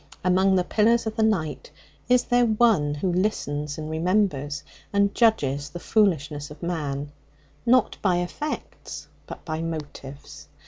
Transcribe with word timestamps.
Among 0.23 0.55
the 0.55 0.63
pillars 0.63 1.05
of 1.05 1.15
the 1.15 1.21
night 1.21 1.69
is 2.09 2.23
there 2.23 2.47
One 2.47 2.95
who 2.95 3.13
listens 3.13 3.77
and 3.77 3.87
remembers, 3.87 4.63
and 4.91 5.13
judges 5.13 5.69
the 5.69 5.79
foolishness 5.79 6.49
of 6.49 6.63
man, 6.63 7.11
not 7.67 7.97
by 8.01 8.15
effects, 8.17 9.07
but 9.27 9.45
by 9.45 9.61
motives? 9.61 10.47